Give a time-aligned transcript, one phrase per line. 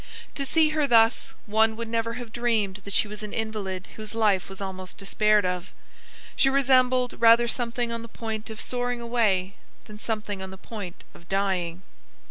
[0.33, 4.15] To see her thus, one would never have dreamed that she was an invalid whose
[4.15, 5.71] life was almost despaired of.
[6.35, 11.03] She resembled rather something on the point of soaring away than something on the point
[11.13, 11.83] of dying.